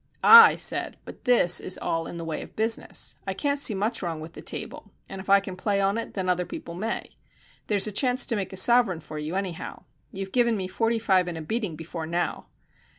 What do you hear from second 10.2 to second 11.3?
given me forty five